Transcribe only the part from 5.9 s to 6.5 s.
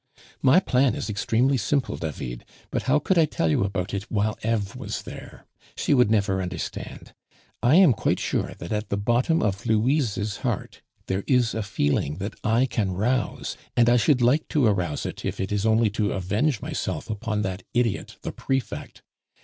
would never